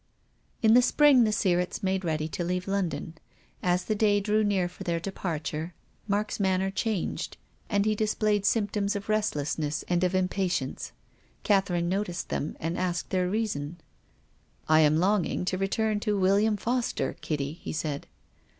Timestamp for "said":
17.71-18.07